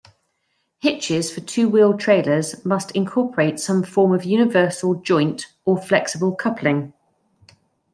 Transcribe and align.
Hitches 0.79 1.31
for 1.31 1.41
two-wheel 1.41 1.95
trailers 1.95 2.65
must 2.65 2.89
incorporate 2.93 3.59
some 3.59 3.83
form 3.83 4.13
of 4.15 4.25
universal 4.25 4.95
joint 4.95 5.45
or 5.63 5.79
flexible 5.79 6.33
coupling. 6.33 6.93